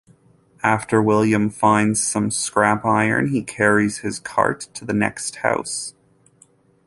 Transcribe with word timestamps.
After 0.63 0.99
William 0.99 1.51
finds 1.51 2.03
some 2.03 2.31
scrap 2.31 2.85
iron 2.85 3.27
he 3.27 3.43
carries 3.43 3.99
his 3.99 4.19
cart 4.19 4.61
to 4.73 4.83
the 4.83 4.93
next 4.95 5.35
house. 5.35 5.93